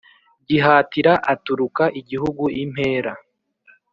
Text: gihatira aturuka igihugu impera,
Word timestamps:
gihatira 0.47 1.13
aturuka 1.33 1.83
igihugu 1.99 2.43
impera, 2.61 3.13